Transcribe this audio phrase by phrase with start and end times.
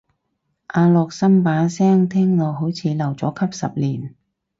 [0.65, 4.15] 阿樂琛把聲聽落似留咗級十年